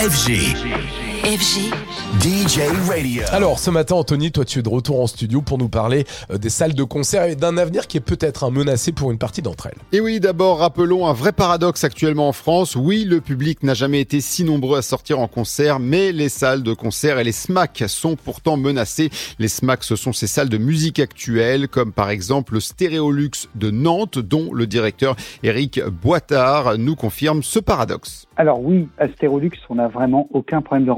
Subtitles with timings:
[0.00, 1.09] FG.
[1.24, 1.70] FG.
[2.18, 3.22] DJ Radio.
[3.30, 6.38] Alors ce matin Anthony, toi tu es de retour en studio pour nous parler euh,
[6.38, 9.42] des salles de concert et d'un avenir qui est peut-être un menacé pour une partie
[9.42, 9.78] d'entre elles.
[9.92, 12.74] Et oui, d'abord rappelons un vrai paradoxe actuellement en France.
[12.74, 16.62] Oui, le public n'a jamais été si nombreux à sortir en concert, mais les salles
[16.62, 19.10] de concert et les SMAC sont pourtant menacées.
[19.38, 23.70] Les SMAC, ce sont ces salles de musique actuelle, comme par exemple le Stéréolux de
[23.70, 28.26] Nantes, dont le directeur Eric Boitard nous confirme ce paradoxe.
[28.36, 30.90] Alors oui, à Stérolux, on n'a vraiment aucun problème de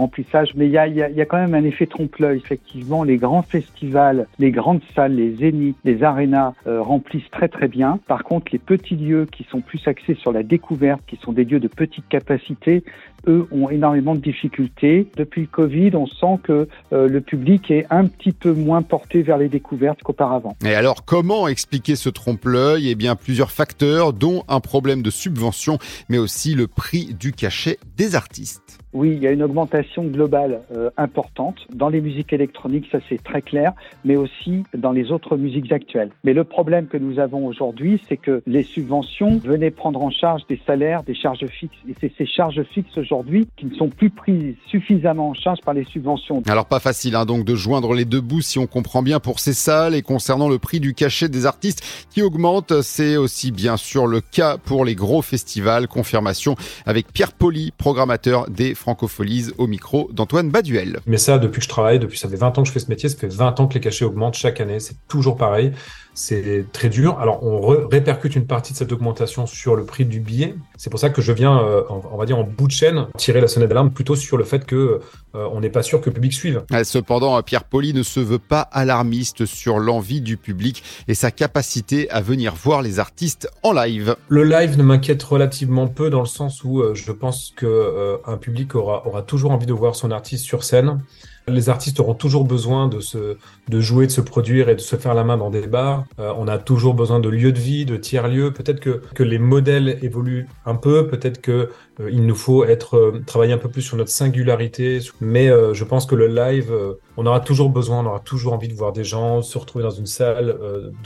[0.54, 2.38] mais il y a, y, a, y a, quand même un effet trompe-l'œil.
[2.38, 7.68] Effectivement, les grands festivals, les grandes salles, les zéniths, les arénas euh, remplissent très très
[7.68, 7.98] bien.
[8.06, 11.44] Par contre, les petits lieux qui sont plus axés sur la découverte, qui sont des
[11.44, 12.84] lieux de petite capacité,
[13.26, 15.06] eux ont énormément de difficultés.
[15.16, 19.22] Depuis le Covid, on sent que euh, le public est un petit peu moins porté
[19.22, 20.56] vers les découvertes qu'auparavant.
[20.64, 22.90] Et alors, comment expliquer ce trompe-l'œil?
[22.90, 27.78] Eh bien, plusieurs facteurs, dont un problème de subvention, mais aussi le prix du cachet
[27.96, 28.78] des artistes.
[28.92, 33.22] Oui, il y a une augmentation globale euh, importante dans les musiques électroniques, ça c'est
[33.22, 33.72] très clair,
[34.04, 36.10] mais aussi dans les autres musiques actuelles.
[36.24, 40.46] Mais le problème que nous avons aujourd'hui, c'est que les subventions venaient prendre en charge
[40.46, 43.11] des salaires, des charges fixes, et c'est ces charges fixes aujourd'hui
[43.56, 46.42] qui ne sont plus prises suffisamment en charge par les subventions.
[46.46, 49.40] Alors pas facile hein, donc de joindre les deux bouts si on comprend bien pour
[49.40, 53.76] ces salles et concernant le prix du cachet des artistes qui augmente, c'est aussi bien
[53.76, 55.88] sûr le cas pour les gros festivals.
[55.88, 61.00] Confirmation avec Pierre Poli, programmateur des Francopholies au micro d'Antoine Baduel.
[61.06, 62.88] Mais ça, depuis que je travaille, depuis ça fait 20 ans que je fais ce
[62.88, 65.72] métier, ça fait 20 ans que les cachets augmentent chaque année, c'est toujours pareil.
[66.14, 67.18] C'est très dur.
[67.20, 70.54] Alors, on répercute une partie de cette augmentation sur le prix du billet.
[70.76, 73.40] C'est pour ça que je viens, euh, on va dire, en bout de chaîne, tirer
[73.40, 75.00] la sonnette d'alarme plutôt sur le fait que
[75.34, 76.62] euh, on n'est pas sûr que le public suive.
[76.84, 82.10] Cependant, Pierre Poli ne se veut pas alarmiste sur l'envie du public et sa capacité
[82.10, 84.16] à venir voir les artistes en live.
[84.28, 88.16] Le live ne m'inquiète relativement peu dans le sens où euh, je pense que euh,
[88.26, 91.00] un public aura, aura toujours envie de voir son artiste sur scène.
[91.48, 93.36] Les artistes auront toujours besoin de se,
[93.68, 96.04] de jouer, de se produire et de se faire la main dans des bars.
[96.18, 98.52] Euh, on a toujours besoin de lieux de vie, de tiers lieux.
[98.52, 101.06] Peut-être que, que les modèles évoluent un peu.
[101.08, 101.68] Peut-être que
[102.00, 105.00] euh, il nous faut être euh, travailler un peu plus sur notre singularité.
[105.20, 106.72] Mais euh, je pense que le live,
[107.16, 109.90] on aura toujours besoin, on aura toujours envie de voir des gens se retrouver dans
[109.90, 110.56] une salle,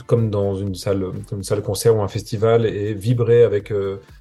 [0.05, 3.73] comme dans une salle, comme une salle concert ou un festival, et vibrer avec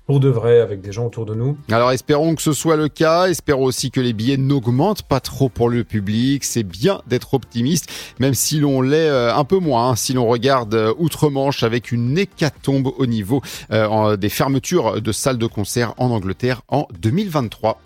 [0.06, 1.56] pour de vrai avec des gens autour de nous.
[1.70, 3.28] Alors espérons que ce soit le cas.
[3.28, 6.05] Espérons aussi que les billets n'augmentent pas trop pour le public.
[6.42, 9.90] C'est bien d'être optimiste, même si l'on l'est un peu moins.
[9.90, 15.38] Hein, si l'on regarde outre-Manche avec une hécatombe au niveau euh, des fermetures de salles
[15.38, 17.80] de concert en Angleterre en 2023.